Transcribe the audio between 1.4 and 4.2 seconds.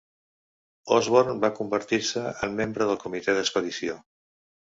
va convertir-se en membre del comitè d'expedició.